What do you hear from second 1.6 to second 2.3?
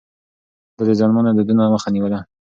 مخه نيوله.